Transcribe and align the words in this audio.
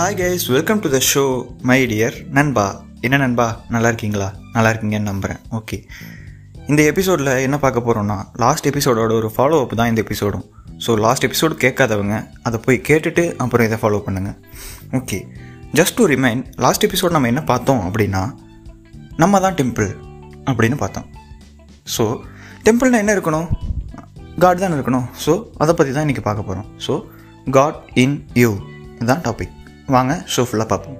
Hi 0.00 0.14
guys 0.14 0.50
welcome 0.50 0.78
to 0.78 0.88
the 0.88 0.98
show 0.98 1.46
my 1.62 1.86
dear 1.86 2.14
நண்பா. 2.28 2.82
என்ன 3.00 3.16
நண்பா? 3.16 3.60
நல்லா 3.68 3.88
இருக்கீங்களா 3.88 4.34
நல்லா 4.52 4.70
இருக்கீங்கன்னு 4.70 5.04
நம்புகிறேன் 5.04 5.40
ஓகே 5.50 5.84
இந்த 6.68 6.82
எபிசோடில் 6.82 7.26
என்ன 7.26 7.58
பார்க்க 7.58 7.80
போகிறோம்னா 7.80 8.24
லாஸ்ட் 8.34 8.66
எபிசோடோட 8.66 9.12
ஒரு 9.12 9.32
ஃபாலோ 9.36 9.60
அப் 9.60 9.76
தான் 9.76 9.86
இந்த 9.86 10.02
எபிசோடும் 10.02 10.44
ஸோ 10.86 10.98
லாஸ்ட் 10.98 11.24
எபிசோடு 11.24 11.54
கேட்காதவங்க 11.54 12.26
அதை 12.42 12.60
போய் 12.60 12.80
கேட்டுட்டு 12.88 13.36
அப்புறம் 13.36 13.66
இதை 13.66 13.76
ஃபாலோ 13.76 14.04
பண்ணுங்கள் 14.06 14.36
okay 14.92 15.26
just 15.74 15.94
to 15.94 16.06
remind 16.06 16.46
last 16.56 16.84
episode 16.84 17.10
நம்ம 17.10 17.26
என்ன 17.26 17.40
பார்த்தோம் 17.40 17.90
அப்படின்னா 17.90 18.32
நம்ம 19.16 19.40
தான் 19.40 19.54
டெம்பிள் 19.54 19.90
அப்படின்னு 20.46 20.74
பார்த்தோம். 20.74 21.04
ஸோ 21.86 22.20
டெம்பிள்னால் 22.64 22.98
என்ன 22.98 23.14
இருக்கணும்? 23.14 23.48
காட் 24.38 24.58
தான் 24.58 24.72
இருக்கணும். 24.72 25.06
ஸோ 25.26 25.44
அதை 25.58 25.74
பற்றி 25.74 25.92
தான் 25.92 26.08
இன்றைக்கி 26.08 26.20
பார்க்க 26.20 26.42
போகிறோம் 26.42 26.66
ஸோ 26.86 27.04
காட் 27.50 27.74
இன் 27.94 28.26
யூ 28.34 28.58
இதுதான் 28.94 29.20
டாபிக் 29.22 29.59
வாங்க 29.94 30.14
ஷோ 30.32 30.42
ஃபுல்லாக 30.48 30.68
பார்ப்போம். 30.72 30.98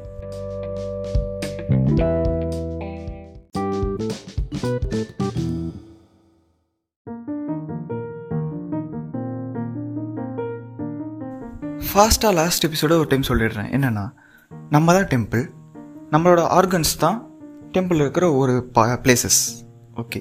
ஃபாஸ்ட்டாக 11.91 12.33
லாஸ்ட் 12.39 12.67
எபிசோட 12.67 12.93
ஒரு 13.01 13.09
டைம் 13.13 13.29
சொல்லிடுறேன். 13.29 13.71
என்னென்னா 13.77 14.05
நம்ம 14.75 14.93
தான் 14.97 15.09
டெம்பிள் 15.13 15.45
நம்மளோட 16.13 16.43
ஆர்கன்ஸ் 16.59 16.93
தான் 17.05 17.19
டெம்பிள் 17.75 18.03
இருக்கிற 18.05 18.27
ஒரு 18.41 18.55
பா 18.77 18.85
பிளேசஸ் 19.05 19.41
ஓகே 20.03 20.21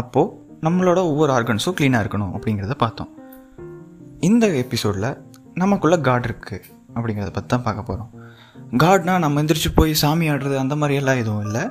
அப்போது 0.00 0.32
நம்மளோட 0.66 1.00
ஒவ்வொரு 1.10 1.32
ஆர்கன்ஸும் 1.36 1.76
க்ளீனாக 1.80 2.04
இருக்கணும் 2.04 2.32
அப்படிங்கிறத 2.36 2.76
பார்த்தோம். 2.84 3.10
இந்த 4.28 4.46
எபிசோடில் 4.62 5.10
நமக்குள்ளே 5.62 5.98
காட் 6.08 6.26
இருக்குது 6.28 6.74
அப்படிங்கிறத 6.96 7.32
பற்றி 7.36 7.48
தான் 7.54 7.66
பார்க்க 7.66 7.88
போகிறோம் 7.88 8.10
காட்னா 8.82 9.14
நம்ம 9.24 9.42
எந்திரிச்சு 9.42 9.70
போய் 9.78 9.92
சாமி 10.02 10.26
ஆடுறது 10.32 10.56
அந்த 10.62 10.74
மாதிரியெல்லாம் 10.80 11.20
எதுவும் 11.22 11.44
இல்லை. 11.48 11.64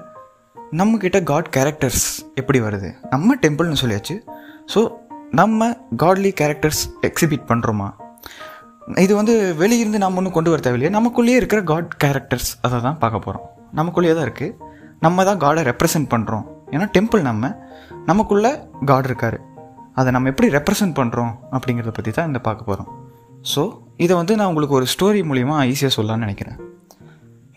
நம்மக்கிட்ட 0.79 1.17
காட் 1.31 1.49
கேரக்டர்ஸ் 1.55 2.05
எப்படி 2.39 2.59
வருது? 2.65 2.89
நம்ம 3.13 3.35
டெம்பிள்னு 3.43 3.81
சொல்லியாச்சு. 3.81 4.15
ஸோ 4.73 4.81
நம்ம 5.39 5.69
காட்லி 6.03 6.31
கேரக்டர்ஸ் 6.41 6.83
எக்ஸிபிட் 7.09 7.47
பண்ணுறோமா 7.51 7.89
இது 9.03 9.13
வந்து 9.19 9.33
வெளியிருந்து 9.61 9.99
நம்ம 10.03 10.19
ஒன்றும் 10.19 10.35
கொண்டு 10.35 10.51
வர 10.51 10.61
தேவையில்லையே. 10.65 10.93
நமக்குள்ளேயே 10.97 11.37
இருக்கிற 11.41 11.61
காட் 11.71 11.91
கேரக்டர்ஸ் 12.03 12.49
அதை 12.65 12.79
தான் 12.87 12.99
பார்க்க 13.03 13.25
போகிறோம் 13.25 13.45
நமக்குள்ளேயே 13.79 14.15
தான் 14.17 14.27
இருக்குது 14.27 14.55
நம்ம 15.05 15.23
தான் 15.29 15.41
காடை 15.43 15.63
ரெப்ரசன்ட் 15.69 16.09
பண்ணுறோம் 16.13 16.45
ஏன்னா 16.73 16.87
டெம்பிள் 16.97 17.23
நம்ம. 17.29 17.49
நமக்குள்ளே 18.09 18.51
காட் 18.91 19.07
இருக்கார். 19.09 19.37
அதை 19.99 20.09
நம்ம 20.15 20.29
எப்படி 20.31 20.47
ரெப்ரசன்ட் 20.57 20.95
பண்ணுறோம் 20.99 21.33
அப்படிங்கிறத 21.55 21.91
பற்றி 21.97 22.11
தான் 22.17 22.29
இந்த 22.29 22.39
பார்க்க 22.47 22.69
போகிறோம் 22.69 22.89
ஸோ 23.53 23.61
இதை 24.03 24.13
வந்து 24.19 24.33
நான் 24.37 24.49
உங்களுக்கு 24.51 24.77
ஒரு 24.79 24.87
ஸ்டோரி 24.93 25.19
மூலிமா 25.29 25.57
ஈஸியாக 25.71 25.93
சொல்லலாம்னு 25.97 26.25
நினைக்கிறேன். 26.25 26.57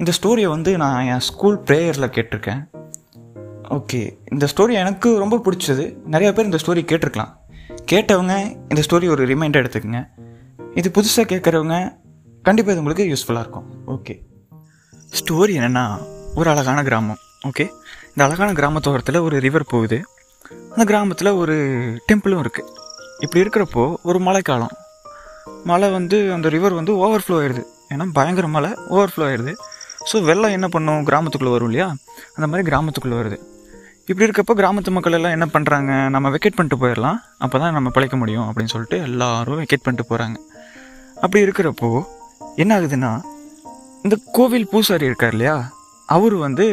இந்த 0.01 0.13
ஸ்டோரியை 0.19 0.49
வந்து 0.55 0.71
நான் 0.83 1.07
என் 1.13 1.25
ஸ்கூல் 1.29 1.57
ப்ரேயரில் 1.69 2.13
கேட்டிருக்கேன். 2.17 2.61
ஓகே 3.77 4.01
இந்த 4.35 4.45
ஸ்டோரி 4.53 4.75
எனக்கு 4.83 5.09
ரொம்ப 5.23 5.37
பிடிச்சது. 5.47 5.85
நிறையா 6.15 6.31
பேர் 6.35 6.49
இந்த 6.51 6.61
ஸ்டோரி 6.63 6.83
கேட்டிருக்கலாம். 6.91 7.33
கேட்டவங்க 7.93 8.35
இந்த 8.73 8.83
ஸ்டோரி 8.87 9.07
ஒரு 9.15 9.23
ரிமைண்டர் 9.31 9.63
எடுத்துக்கோங்க. 9.63 10.03
இது 10.81 10.89
புதுசாக 10.97 11.27
கேட்குறவங்க 11.33 11.77
கண்டிப்பாக 12.49 12.75
இது 12.75 12.83
உங்களுக்கு 12.83 13.07
யூஸ்ஃபுல்லாக 13.13 13.45
இருக்கும். 13.45 13.67
ஓகே 13.95 14.15
ஸ்டோரி 15.19 15.53
என்னென்னா 15.59 15.85
ஒரு 16.39 16.49
அழகான 16.53 16.83
கிராமம். 16.89 17.21
ஓகே 17.49 17.65
இந்த 18.13 18.23
அழகான 18.27 18.51
கிராமத்தோரத்தில் 18.61 19.25
ஒரு 19.27 19.37
ரிவர் 19.47 19.71
போகுது. 19.73 19.99
அந்த 20.73 20.85
கிராமத்தில் 20.91 21.31
ஒரு 21.43 21.57
டெம்பிளும் 22.09 22.43
இருக்குது 22.45 22.71
இப்படி 23.25 23.43
இருக்கிறப்போ 23.45 23.85
ஒரு 24.11 24.21
மழைக்காலம். 24.29 24.75
மழை 25.71 25.89
வந்து 25.97 26.17
அந்த 26.37 26.49
ரிவர் 26.55 26.79
வந்து 26.81 26.93
ஓவர்ஃப்ளோ 27.05 27.37
ஆயிடுது. 27.41 27.63
ஏன்னா 27.93 28.05
பயங்கர 28.19 28.47
மழை 28.57 28.71
ஓவர்ஃப்ளோ 28.95 29.25
ஆயிடுது. 29.29 29.53
ஸோ 30.11 30.17
வெள்ளம் 30.29 30.55
என்ன 30.57 30.67
பண்ணும்? 30.75 31.01
கிராமத்துக்குள்ளே 31.09 31.55
வரும் 31.55 31.69
இல்லையா? 31.71 31.87
அந்த 32.37 32.47
மாதிரி 32.51 32.67
கிராமத்துக்குள்ளே 32.71 33.17
வருது. 33.21 33.39
இப்படி 34.11 34.27
இருக்கப்போ 34.27 34.55
கிராமத்து 34.61 34.91
மக்கள் 34.97 35.17
எல்லாம் 35.17 35.35
என்ன 35.37 35.47
பண்ணுறாங்க 35.55 35.91
நம்ம 36.15 36.31
வெக்கேட் 36.35 36.57
பண்ணிட்டு 36.59 36.79
போயிடலாம். 36.83 37.19
அப்போ 37.45 37.57
தான் 37.63 37.75
நம்ம 37.77 37.89
பிழைக்க 37.97 38.17
முடியும் 38.21 38.47
அப்படின்னு 38.49 38.73
சொல்லிட்டு 38.75 38.99
எல்லாரும் 39.09 39.59
வெக்கேட் 39.63 39.85
பண்ணிட்டு 39.87 40.09
போகிறாங்க 40.11 40.39
அப்படி 41.25 41.41
இருக்கிறப்போ 41.47 41.91
என்ன 42.63 42.73
ஆகுதுன்னா 42.79 43.11
இந்த 44.07 44.17
கோவில் 44.37 44.71
பூசாரி 44.73 45.07
இருக்கார் 45.11 45.35
இல்லையா? 45.37 45.57
அவர் 46.17 46.35
வந்து 46.47 46.67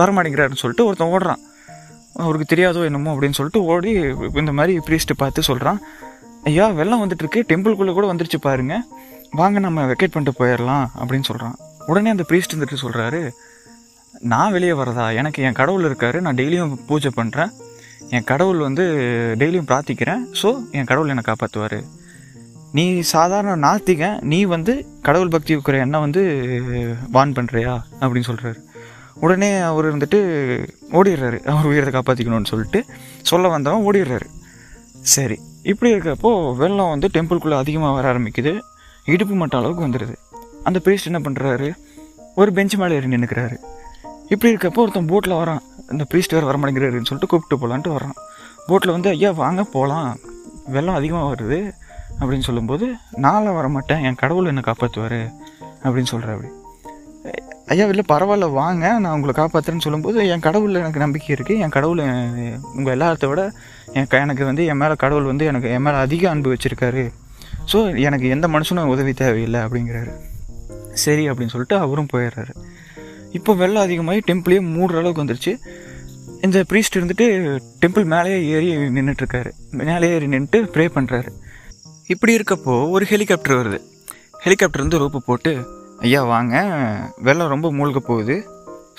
வரமாட்டேங்கிறாருன்னு 0.00 0.62
சொல்லிட்டு 0.62 0.86
ஒருத்தன் 0.88 1.12
ஓடுறான். 1.16 1.42
அவருக்கு 2.24 2.46
தெரியாதோ 2.52 2.80
என்னமோ 2.88 3.12
அப்படின்னு 3.14 3.38
சொல்லிட்டு 3.38 3.60
ஓடி 3.72 3.92
இந்த 4.42 4.52
மாதிரி 4.58 4.72
ப்ரீஸ்ட்டு 4.86 5.20
பார்த்து 5.22 5.48
சொல்கிறான் 5.50 5.78
ஐயா 6.48 6.66
வெள்ளம் 6.78 7.02
வந்துட்டு 7.02 7.24
இருக்கு 7.24 7.40
டெம்பிள்குள்ளே 7.50 7.92
கூட 7.96 8.06
வந்துருச்சு 8.12 8.38
பாருங்க. 8.46 8.74
வாங்க 9.40 9.58
நம்ம 9.66 9.84
வெக்கேட் 9.90 10.14
பண்ணிட்டு 10.14 10.38
போயிடலாம் 10.40 10.86
அப்படின்னு 11.00 11.28
சொல்கிறான் 11.28 11.56
உடனே 11.90 12.12
அந்த 12.14 12.24
ப்ரீஸ்ட் 12.30 12.54
வந்துட்டு 12.54 12.82
சொல்கிறாரு 12.84 13.20
நான் 14.32 14.52
வெளியே 14.54 14.74
வரதா? 14.80 15.04
எனக்கு 15.20 15.42
என் 15.46 15.58
கடவுள் 15.60 15.86
இருக்காரு. 15.88 16.18
நான் 16.24 16.38
டெய்லியும் 16.40 16.72
பூஜை 16.88 17.10
பண்ணுறேன் 17.16 17.52
என் 18.16 18.26
கடவுள் 18.30 18.60
வந்து 18.66 18.84
டெய்லியும் 19.40 19.68
பிரார்த்திக்கிறேன். 19.70 20.22
ஸோ 20.40 20.48
என் 20.78 20.88
கடவுள் 20.90 21.12
என்னை 21.14 21.24
காப்பாற்றுவார் 21.28 21.78
நீ 22.78 22.84
சாதாரண 23.14 23.54
நாத்திகன் 23.66 24.20
நீ 24.32 24.40
வந்து 24.54 24.72
கடவுள் 25.06 25.32
பக்தி 25.34 25.52
இருக்கிற 25.52 25.78
என்ன 25.86 25.96
வந்து 26.04 26.22
வான் 27.16 27.34
பண்ணுறியா 27.38 27.74
அப்படின்னு 28.00 28.28
சொல்கிறாரு 28.30 28.60
உடனே 29.24 29.50
அவர் 29.70 29.88
வந்துட்டு 29.94 30.20
ஓடிடுறாரு. 30.98 31.38
அவர் 31.52 31.70
உயிரை 31.70 31.90
காப்பாற்றிக்கணும்னு 31.96 32.52
சொல்லிட்டு 32.52 32.80
சொல்ல 33.30 33.48
வந்தவன் 33.48 33.86
ஓடிடுறாரு. 33.88 34.28
சரி 35.14 35.38
இப்படி 35.62 35.94
இருக்கிறப்போ 35.94 36.56
வெள்ளம் 36.56 36.88
வந்து 36.88 37.08
டெம்பிள்குள்ளே 37.12 37.56
அதிகமாக 37.56 37.94
வர 37.94 38.06
ஆரம்பிக்குது. 38.12 38.60
இடுப்பு 39.04 39.34
மட்ட 39.34 39.56
அளவுக்கு 39.58 39.86
வந்துடுது 39.86 40.14
அந்த 40.62 40.80
பிரீஸ்ட் 40.84 41.10
என்ன 41.10 41.18
பண்ணுறாரு 41.18 41.68
ஒரு 42.34 42.52
பெஞ்ச் 42.52 42.74
மேலே 42.74 42.94
ஏறி 42.94 43.06
நின்றுக்கிறாரு 43.06 43.56
இப்படி 44.28 44.54
இருக்கப்போ 44.54 44.82
ஒருத்தன் 44.84 45.06
போட்டில் 45.06 45.32
வரான். 45.32 45.62
இந்த 45.90 46.04
ப்ரீஸ்ட் 46.10 46.34
வேறு 46.36 46.46
வர 46.46 46.58
மாட்டேங்கிறாருன்னு 46.58 47.10
சொல்லிட்டு 47.10 47.26
கூப்பிட்டு 47.26 47.56
போகலான்ட்டு 47.62 47.94
வரான். 47.96 48.16
போட்டில் 48.66 48.90
வந்து 48.90 49.08
ஐயா 49.08 49.30
வாங்க 49.30 49.62
போகலாம் 49.64 50.18
வெள்ளம் 50.66 50.94
அதிகமாக 50.94 51.30
வருது. 51.34 51.60
அப்படின்னு 52.20 52.46
சொல்லும்போது 52.48 52.86
நான்லாம் 53.16 53.58
வர 53.58 53.68
மாட்டேன் 53.68 54.02
என் 54.02 54.14
கடவுள் 54.14 54.50
என்னை 54.50 54.62
காப்பாற்றுவார் 54.66 55.20
அப்படின்னு 55.84 56.12
சொல்கிறாரு 56.12 56.48
ஐயா 57.70 57.84
இல்லை 57.92 58.04
பரவாயில்ல 58.08 58.46
வாங்க 58.52 58.84
நான் 59.02 59.14
உங்களை 59.16 59.34
காப்பாற்றுறேன்னு 59.36 59.84
சொல்லும்போது 59.86 60.28
என் 60.32 60.44
கடவுளில் 60.46 60.80
எனக்கு 60.80 61.02
நம்பிக்கை 61.04 61.30
இருக்குது 61.36 61.60
என் 61.64 61.74
கடவுள் 61.76 62.00
உங்கள் 62.76 62.94
எல்லாத்த 62.94 63.28
விட 63.28 63.42
என் 63.98 64.08
க 64.10 64.18
எனக்கு 64.24 64.44
வந்து 64.44 64.64
என் 64.66 64.80
மேலே 64.82 64.94
கடவுள் 65.02 65.30
வந்து 65.30 65.44
எனக்கு 65.50 65.68
என் 65.76 65.82
மேலே 65.82 65.96
அதிக 65.96 66.30
அன்பு 66.30 66.54
வச்சுருக்காரு. 66.54 67.04
ஸோ 67.72 67.78
எனக்கு 68.00 68.26
எந்த 68.28 68.48
மனுஷனும் 68.48 68.92
உதவி 68.94 69.12
தேவையில்லை 69.12 69.60
அப்படிங்கிறாரு. 69.60 70.12
சரி 71.04 71.24
அப்படின்னு 71.30 71.54
சொல்லிட்டு 71.54 71.76
அவரும் 71.76 72.10
போயிடுறாரு. 72.12 72.52
இப்போ 73.38 73.54
வெள்ளம் 73.54 73.82
அதிகமாகி 73.82 74.22
டெம்பிளையே 74.30 74.62
மூடுற 74.74 74.96
அளவுக்கு 75.02 75.24
வந்துருச்சு. 75.24 75.52
இந்த 76.46 76.64
ப்ரீஸ்ட் 76.70 76.98
இருந்துட்டு 76.98 77.26
டெம்பிள் 77.82 78.04
மேலேயே 78.12 78.38
ஏறி 78.54 78.70
நின்றுட்டுருக்காரு 78.96 79.50
மேலே 79.70 80.10
ஏறி 80.14 80.26
நின்றுட்டு 80.34 80.60
ப்ரே 80.74 80.86
பண்ணுறாரு 80.96 81.30
இப்படி 82.06 82.32
இருக்கப்போ 82.38 82.74
ஒரு 82.90 83.04
ஹெலிகாப்டர் 83.12 83.58
வருது. 83.60 83.78
ஹெலிகாப்டர் 84.44 84.84
வந்து 84.84 85.00
ரோப்பு 85.02 85.22
போட்டு 85.28 85.52
ஐயா 86.06 86.20
வாங்க. 86.32 86.54
வெள்ளம் 87.26 87.52
ரொம்ப 87.52 87.68
மூழ்க 87.78 87.98
போகுது. 88.08 88.36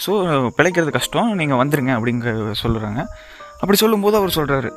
ஸோ 0.03 0.11
பிழைக்கிறது 0.57 0.91
கஷ்டம். 0.97 1.31
நீங்கள் 1.39 1.59
வந்துடுங்க 1.61 1.91
அப்படிங்க 1.97 2.33
சொல்லுறாங்க 2.63 2.99
அப்படி 3.61 3.77
சொல்லும்போது 3.81 4.15
அவர் 4.19 4.37
சொல்கிறாரு 4.37 4.69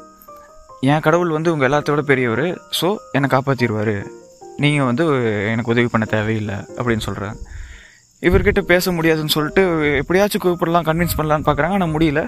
என் 0.92 1.04
கடவுள் 1.06 1.34
வந்து 1.36 1.52
உங்கள் 1.52 1.68
எல்லாத்தோட 1.68 2.02
பெரியவர். 2.10 2.46
ஸோ 2.78 2.88
என்னை 3.16 3.28
காப்பாற்றிடுவார் 3.34 3.94
நீங்கள் 4.64 4.88
வந்து 4.88 5.04
எனக்கு 5.52 5.72
உதவி 5.74 5.88
பண்ண 5.92 6.08
தேவையில்லை. 6.16 6.56
அப்படின்னு 6.78 7.06
சொல்கிறாங்க 7.08 7.38
இவர்கிட்ட 8.22 8.60
பேச 8.72 8.92
முடியாதுன்னு 8.96 9.34
சொல்லிட்டு 9.36 9.62
எப்படியாச்சும் 10.00 10.42
கூப்பிடலாம் 10.44 10.86
கன்வின்ஸ் 10.88 11.16
பண்ணலான்னு 11.18 11.46
பார்க்குறாங்க 11.48 11.78
ஆனால் 11.78 11.92
முடியல. 11.94 12.20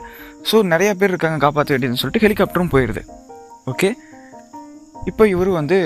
ஸோ 0.50 0.56
நிறையா 0.72 0.92
பேர் 1.00 1.12
இருக்காங்க 1.14 1.38
காப்பாற்ற 1.44 1.72
வேண்டியதுன்னு 1.74 2.02
சொல்லிட்டு 2.02 2.24
ஹெலிகாப்டரும் 2.26 2.72
போயிடுது 2.74 3.04
ஓகே 3.72 3.90
இப்போ 5.10 5.26
இவர் 5.34 5.50
வந்து 5.60 5.76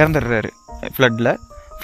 இறந்துடுறாரு 0.00 0.50
ஃப்ளட்டில் 0.94 1.32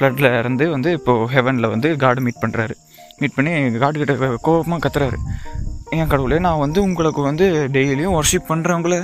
ஃப்ளட்டில் 0.01 0.39
இருந்து 0.39 0.71
வந்து 0.71 0.93
இப்போது 0.93 1.27
ஹெவனில் 1.35 1.69
வந்து 1.69 1.89
காடு 1.97 2.21
மீட் 2.21 2.43
பண்ணுறாரு 2.43 2.75
மீட் 3.19 3.35
பண்ணி 3.35 3.51
காடுகிட்ட 3.83 4.37
கோபமாக 4.43 4.81
கத்துறாரு. 4.85 5.19
என் 5.97 6.07
கடவுளே 6.07 6.39
நான் 6.39 6.63
வந்து 6.63 6.79
உங்களுக்கு 6.83 7.21
வந்து 7.23 7.47
டெய்லியும் 7.73 8.15
ஒர்ஷிப் 8.19 8.51
பண்ணுறவங்கள 8.51 8.97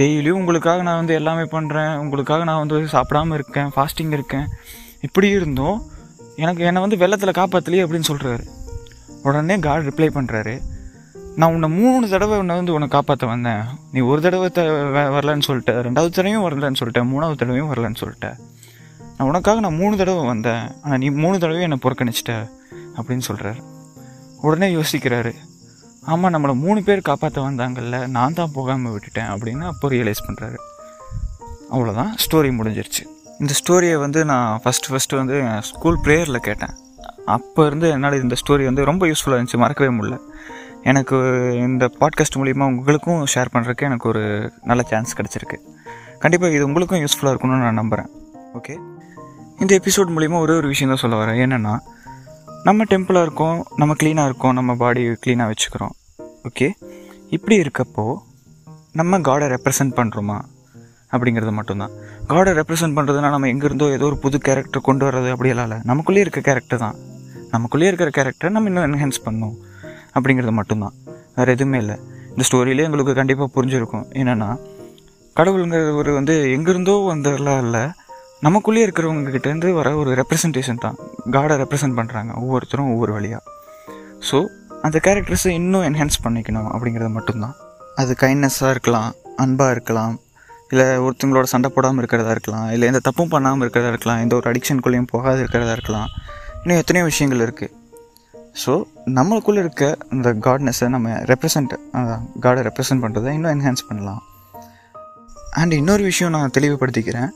டெய்லியும் 0.00 0.38
உங்களுக்காக 0.40 0.82
நான் 0.82 0.96
வந்து 0.96 1.14
எல்லாமே 1.14 1.44
பண்ணுறேன் 1.54 1.92
உங்களுக்காக 1.96 2.44
நான் 2.44 2.60
வந்து 2.62 2.92
சாப்பிடாம 2.96 3.34
இருக்கேன் 3.38 3.70
ஃபாஸ்டிங் 3.76 4.12
இருக்கேன். 4.18 4.46
இப்படி 5.00 5.28
இருந்தும் 5.28 5.78
எனக்கு 6.36 6.62
என்னை 6.68 6.80
வந்து 6.80 7.00
வெள்ளத்தில் 7.02 7.38
காப்பாற்றலையே 7.38 7.84
அப்படின்னு 7.86 8.10
சொல்கிறாரு 8.10 8.44
உடனே 9.22 9.58
காட் 9.58 9.86
ரிப்ளை 9.88 10.10
பண்ணுறாரு 10.18 10.54
நான் 11.36 11.52
உன்னை 11.54 11.68
மூணு 11.68 12.04
தடவை 12.08 12.38
உன்னை 12.38 12.54
வந்து 12.56 12.72
உன்னை 12.76 12.88
காப்பாற்ற 12.88 13.26
வந்தேன். 13.26 13.64
நீ 13.92 14.00
ஒரு 14.00 14.20
தடவை 14.20 14.48
த 14.50 14.62
வரலன்னு 15.16 15.46
சொல்லிட்டேன் 15.48 15.82
ரெண்டாவது 15.86 16.10
தடவையும் 16.16 16.46
வரலன்னு 16.46 16.80
சொல்லிட்டேன் 16.80 17.10
மூணாவது 17.12 17.40
தடவையும் 17.42 17.70
வரலன்னு 17.72 18.00
சொல்லிட்டேன் 18.02 18.38
நான் 19.20 19.30
உனக்காக 19.30 19.60
நான் 19.62 19.78
மூணு 19.80 19.94
தடவை 20.00 20.20
வந்தேன். 20.26 20.62
ஆனால் 20.82 21.00
நீ 21.00 21.08
மூணு 21.22 21.34
தடவையும் 21.40 21.64
என்னை 21.66 21.78
புறக்கணிச்சிட்ட 21.82 22.34
அப்படின்னு 22.98 23.24
சொல்கிறாரு 23.26 23.60
உடனே 24.46 24.68
யோசிக்கிறாரு. 24.76 25.32
ஆமாம் 26.10 26.32
நம்மளை 26.34 26.54
மூணு 26.62 26.80
பேர் 26.86 27.02
காப்பாற்ற 27.08 27.42
வந்தாங்கல்ல 27.48 27.98
நான் 28.14 28.36
தான் 28.38 28.54
போகாமல் 28.54 28.92
விட்டுட்டேன் 28.94 29.28
அப்படின்னு 29.32 29.64
அப்போ 29.70 29.88
ரியலைஸ் 29.94 30.22
பண்ணுறாரு 30.26 30.58
அவ்வளோதான் 31.72 32.12
ஸ்டோரி 32.24 32.52
முடிஞ்சிருச்சு. 32.58 33.02
இந்த 33.40 33.54
ஸ்டோரியை 33.60 33.98
வந்து 34.04 34.22
நான் 34.30 34.60
ஃபஸ்ட்டு 34.62 34.92
ஃபஸ்ட்டு 34.92 35.18
வந்து 35.20 35.36
ஸ்கூல் 35.70 36.00
ப்ரேயரில் 36.06 36.44
கேட்டேன். 36.48 36.74
அப்போ 37.36 37.66
இருந்து 37.66 37.90
என்னால் 37.96 38.18
இந்த 38.22 38.38
ஸ்டோரி 38.42 38.64
வந்து 38.70 38.88
ரொம்ப 38.90 39.06
யூஸ்ஃபுல்லாக 39.10 39.38
இருந்துச்சு 39.40 39.62
மறக்கவே 39.64 39.90
முடியல. 39.98 40.18
எனக்கு 40.92 41.18
இந்த 41.68 41.90
பாட்காஸ்ட் 42.00 42.40
மூலிமா 42.40 42.70
உங்களுக்கும் 42.72 43.22
ஷேர் 43.34 43.52
பண்ணுறதுக்கு 43.56 43.88
எனக்கு 43.90 44.08
ஒரு 44.08 44.24
நல்ல 44.62 44.84
சான்ஸ் 44.92 45.18
கிடச்சிருக்கு. 45.20 45.60
கண்டிப்பாக 46.24 46.56
இது 46.58 46.66
உங்களுக்கும் 46.70 47.04
யூஸ்ஃபுல்லாக 47.04 47.34
இருக்கணும்னு 47.34 47.66
நான் 47.68 47.80
நம்புகிறேன் 47.82 48.10
ஓகே 48.58 48.74
இந்த 49.62 49.80
எபிசோட் 49.80 50.10
மூலிமா 50.16 50.36
ஒரே 50.44 50.54
ஒரு 50.54 50.68
விஷயம் 50.68 50.90
தான் 50.92 51.00
சொல்ல 51.02 51.16
வரேன். 51.20 51.38
என்னென்னா 51.44 51.78
நம்ம 52.64 52.84
டெம்பிளாக 52.84 53.22
இருக்கோம் 53.22 53.66
நம்ம 53.76 53.94
க்ளீனாக 54.02 54.24
இருக்கோம் 54.24 54.52
நம்ம 54.52 54.74
பாடி 54.74 55.02
க்ளீனாக 55.08 55.50
வச்சுக்கிறோம். 55.50 55.94
ஓகே 56.48 56.68
இப்படி 57.28 57.60
இருக்கப்போ 57.60 58.16
நம்ம 58.92 59.18
காடை 59.18 59.46
ரெப்ரசன்ட் 59.54 59.94
பண்ணுறோமா 59.98 60.38
அப்படிங்கிறது 61.12 61.52
மட்டும்தான். 61.52 61.90
காடை 62.28 62.52
ரெப்ரசன்ட் 62.60 62.96
பண்ணுறதுனா 62.98 63.30
நம்ம 63.30 63.46
எங்கேருந்தோ 63.46 63.92
ஏதோ 63.92 64.04
ஒரு 64.04 64.16
புது 64.16 64.38
கேரக்டர் 64.38 64.80
கொண்டு 64.80 65.10
வர்றது 65.10 65.30
அப்படியெல்லாம் 65.30 65.70
இல்லை. 65.70 65.80
நமக்குள்ளேயே 65.90 66.24
இருக்க 66.26 66.40
கேரக்டர் 66.40 66.78
தான். 66.78 66.96
நமக்குள்ளேயே 67.52 67.90
இருக்கிற 67.92 68.10
கேரக்டரை 68.18 68.50
நம்ம 68.50 68.68
இன்னும் 68.68 68.86
என்ஹான்ஸ் 68.88 69.24
பண்ணணும். 69.24 69.56
அப்படிங்கிறது 70.14 70.50
மட்டும்தான். 70.50 70.92
வேறு 71.34 71.52
எதுவுமே 71.52 71.78
இல்லை. 71.78 71.96
இந்த 72.30 72.44
ஸ்டோரியிலே 72.50 72.82
எங்களுக்கு 72.82 73.14
கண்டிப்பாக 73.14 73.50
புரிஞ்சிருக்கும். 73.56 74.06
என்னென்னா 74.12 74.50
கடவுளுங்கிற 75.36 75.94
ஒரு 75.94 76.14
வந்து 76.14 76.34
எங்கேருந்தோ 76.56 77.06
வந்ததெல்லாம் 77.06 77.62
இல்லை. 77.64 77.84
நமக்குள்ளேயே 78.44 78.84
இருக்கிறவங்க 78.86 79.30
கிட்டேருந்து 79.34 79.70
வர 79.78 79.88
ஒரு 80.00 80.10
ரெப்ரசன்டேஷன் 80.20 80.80
தான். 80.84 80.96
காடை 81.34 81.54
ரெப்ரசன்ட் 81.62 81.96
பண்ணுறாங்க 81.98 82.30
ஒவ்வொருத்தரும் 82.42 82.90
ஒவ்வொரு 82.92 83.12
வழியாக 83.16 83.42
ஸோ 84.28 84.38
அந்த 84.86 84.96
கேரக்டர்ஸை 85.06 85.50
இன்னும் 85.60 85.84
என்ஹான்ஸ் 85.88 86.18
பண்ணிக்கணும் 86.26 86.68
அப்படிங்கிறது 86.74 87.10
மட்டும்தான். 87.16 87.54
அது 88.00 88.12
கைண்ட்னஸ்ஸாக 88.22 88.70
இருக்கலாம் 88.74 89.10
அன்பாக 89.44 89.74
இருக்கலாம் 89.76 90.14
இல்லை 90.72 90.86
ஒருத்தங்களோட 91.06 91.46
சண்டை 91.52 91.70
போடாமல் 91.74 92.00
இருக்கிறதா 92.02 92.32
இருக்கலாம் 92.36 92.66
இல்லை 92.74 92.86
எந்த 92.90 93.02
தப்பும் 93.08 93.32
பண்ணாமல் 93.34 93.64
இருக்கிறதா 93.64 93.90
இருக்கலாம் 93.94 94.22
எந்த 94.24 94.34
ஒரு 94.38 94.48
அடிக்ஷனுக்குள்ளேயும் 94.50 95.10
போகாத 95.12 95.36
இருக்கிறதா 95.44 95.74
இருக்கலாம். 95.78 96.08
இன்னும் 96.62 96.80
எத்தனையோ 96.82 97.04
விஷயங்கள் 97.10 97.44
இருக்குது 97.46 97.76
ஸோ 98.62 98.72
நம்மளுக்குள்ளே 99.18 99.60
இருக்க 99.64 99.84
இந்த 100.14 100.28
காட்னஸை 100.46 100.88
நம்ம 100.96 101.16
ரெப்ரசன்ட் 101.32 101.74
காடை 102.46 102.62
ரெப்ரசன்ட் 102.68 103.02
பண்ணுறதை 103.04 103.32
இன்னும் 103.38 103.52
என்ஹான்ஸ் 103.56 103.86
பண்ணலாம். 103.90 104.22
அண்ட் 105.60 105.74
இன்னொரு 105.80 106.02
விஷயம் 106.10 106.34
நான் 106.38 106.56
தெளிவுபடுத்திக்கிறேன். 106.58 107.30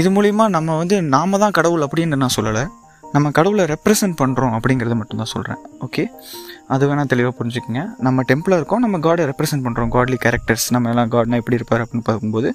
இது 0.00 0.08
மூலிமா 0.16 0.44
நம்ம 0.56 0.76
வந்து 0.76 0.96
நாம 1.14 1.38
தான் 1.38 1.54
கடவுள் 1.58 1.84
அப்படின்னு 1.86 2.20
நான் 2.22 2.36
சொல்லலை. 2.36 2.64
நம்ம 3.12 3.30
கடவுளை 3.36 3.64
ரெப்ரசன்ட் 3.72 4.16
பண்ணுறோம் 4.20 4.54
அப்படிங்கிறத 4.56 4.94
மட்டும்தான் 5.00 5.30
சொல்கிறேன் 5.32 5.60
ஓகே 5.84 6.02
அது 6.74 6.88
வேணால் 6.88 7.10
தெளிவாக 7.12 7.32
புரிஞ்சுக்கோங்க. 7.38 7.82
நம்ம 8.06 8.22
டெம்பிளாக 8.30 8.58
இருக்கோம் 8.60 8.82
நம்ம 8.84 8.98
காடை 9.06 9.24
ரெப்ரசன்ட் 9.30 9.64
பண்ணுறோம் 9.66 9.92
காட்லி 9.94 10.16
கேரக்டர்ஸ் 10.24 10.66
நம்ம 10.74 10.90
எல்லாம் 10.92 11.12
காட்னா 11.14 11.38
எப்படி 11.42 11.58
இருப்பார் 11.60 11.82
அப்படின்னு 11.84 12.06
பார்க்கும்போது 12.08 12.48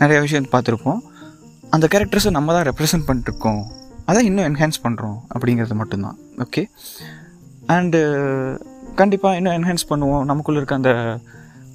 நிறைய 0.00 0.20
விஷயம் 0.24 0.48
பார்த்துருப்போம். 0.54 1.00
அந்த 1.74 1.88
கேரக்டர்ஸை 1.92 2.30
நம்ம 2.38 2.52
தான் 2.56 2.66
ரெப்ரசன்ட் 2.70 3.06
பண்ணிட்டுருக்கோம். 3.08 3.62
அதை 4.10 4.24
இன்னும் 4.30 4.46
என்ஹான்ஸ் 4.50 4.80
பண்ணுறோம் 4.86 5.18
அப்படிங்கிறது 5.34 5.76
மட்டும்தான் 5.82 6.16
ஓகே 6.44 6.64
அண்டு 7.76 8.00
கண்டிப்பாக 9.00 9.36
இன்னும் 9.38 9.54
என்ஹான்ஸ் 9.58 9.86
பண்ணுவோம். 9.90 10.24
நமக்குள்ளே 10.30 10.60
இருக்க 10.60 10.80
அந்த 10.80 10.92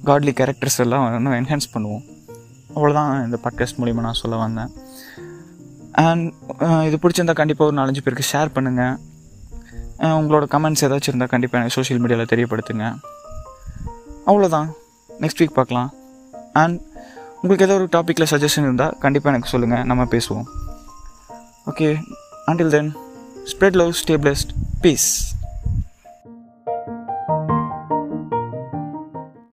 காட்லி 0.04 0.34
கேரக்டர்ஸ் 0.40 0.78
எல்லாம் 0.84 1.06
இன்னும் 1.16 1.36
என்ஹான்ஸ் 1.40 1.72
பண்ணுவோம். 1.74 2.04
அவ்வளோதான் 2.76 3.24
இந்த 3.24 3.38
பாட்காஸ்ட் 3.44 3.78
மூலிமா 3.80 4.00
நான் 4.06 4.20
சொல்ல 4.22 4.36
வந்தேன். 4.36 4.70
அண்ட் 5.92 6.32
இது 6.86 6.96
பிடிச்சிருந்தா 7.02 7.34
கண்டிப்பாக 7.34 7.70
ஒரு 7.70 7.76
நாலஞ்சு 7.78 8.02
பேருக்கு 8.04 8.30
ஷேர் 8.32 8.54
பண்ணுங்கள் 8.56 8.96
உங்களோட 9.98 10.44
கமெண்ட்ஸ் 10.54 10.84
ஏதாச்சும் 10.86 11.10
இருந்தால் 11.12 11.32
கண்டிப்பாக 11.34 11.60
எனக்கு 11.60 11.76
சோஷியல் 11.78 12.02
மீடியாவில் 12.02 12.30
தெரியப்படுத்துங்க. 12.32 12.86
அவ்வளோதான் 14.26 14.68
நெக்ஸ்ட் 15.20 15.40
வீக் 15.40 15.58
பார்க்கலாம். 15.58 15.90
அண்ட் 16.52 16.80
உங்களுக்கு 17.40 17.66
ஏதோ 17.66 17.74
ஒரு 17.74 17.88
டாப்பிக்கில் 17.96 18.30
சஜஷன் 18.30 18.66
இருந்தால் 18.68 18.96
கண்டிப்பாக 18.98 19.32
எனக்கு 19.34 19.52
சொல்லுங்கள் 19.54 19.84
நம்ம 19.84 20.04
பேசுவோம். 20.04 20.46
Okay 21.66 21.88
until 22.46 22.74
then 22.76 22.90
spread 23.52 23.78
love 23.80 23.92
stay 24.02 24.14
blessed 24.24 24.52
peace 24.80 25.25